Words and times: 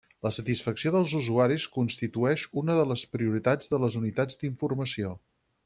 La 0.25 0.29
satisfacció 0.35 0.91
dels 0.95 1.13
usuaris 1.19 1.67
constitueix 1.75 2.45
una 2.63 2.79
de 2.81 2.87
les 2.93 3.05
prioritats 3.17 3.73
de 3.75 3.81
les 3.85 3.99
unitats 4.03 4.41
d’informació. 4.45 5.17